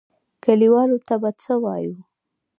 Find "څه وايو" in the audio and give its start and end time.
1.41-1.93